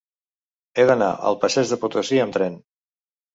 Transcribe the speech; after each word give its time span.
He 0.81 0.85
d'anar 0.91 1.09
al 1.31 1.37
passeig 1.43 1.69
de 1.75 1.79
Potosí 1.85 2.19
amb 2.25 2.39
tren. 2.39 2.57